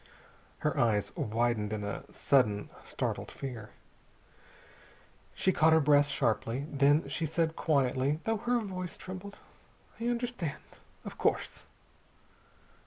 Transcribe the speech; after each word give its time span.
Her 0.65 0.79
eyes 0.79 1.15
widened 1.15 1.71
in 1.71 1.83
a 1.83 2.11
sudden 2.11 2.71
startled 2.83 3.29
fear. 3.29 3.69
She 5.35 5.51
caught 5.51 5.73
her 5.73 5.79
breath 5.79 6.07
sharply. 6.07 6.65
Then 6.71 7.07
she 7.07 7.27
said 7.27 7.55
quietly, 7.55 8.19
though 8.23 8.37
her 8.37 8.57
voice 8.61 8.97
trembled: 8.97 9.37
"I 9.99 10.07
understand. 10.07 10.79
Of 11.05 11.19
course." 11.19 11.67